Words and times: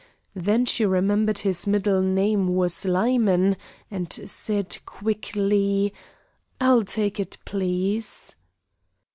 Then 0.33 0.65
she 0.65 0.83
remembered 0.83 1.37
his 1.37 1.67
middle 1.67 2.01
name 2.01 2.47
was 2.55 2.85
Lyman, 2.85 3.55
and 3.91 4.11
said 4.11 4.79
quickly, 4.83 5.93
"I'll 6.59 6.83
take 6.83 7.19
it, 7.19 7.37
please." 7.45 8.35